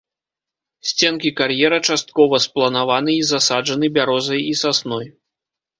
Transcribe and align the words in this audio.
Сценкі 0.91 1.31
кар'ера 1.41 1.77
часткова 1.87 2.35
спланаваны 2.47 3.11
і 3.19 3.21
засаджаны 3.35 3.85
бярозай 4.01 4.41
і 4.51 4.61
сасной. 4.65 5.05